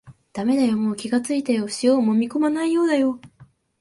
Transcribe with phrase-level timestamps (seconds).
[0.33, 3.21] だめだよ、もう気がついたよ、塩をもみこまないようだよ